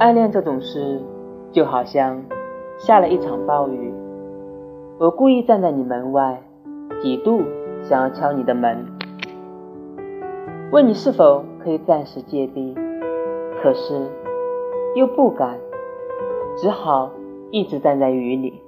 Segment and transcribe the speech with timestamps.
[0.00, 0.98] 暗恋这种事
[1.52, 2.24] 就好像
[2.78, 3.92] 下了一场暴雨
[4.98, 6.42] 我故意站在你门外
[7.02, 7.42] 几度
[7.82, 8.86] 想要敲你的门
[10.72, 12.74] 问你是否可以暂时借地
[13.62, 14.08] 可是
[14.94, 15.58] 又不敢
[16.56, 17.10] 只好
[17.50, 18.62] 一直站在雨里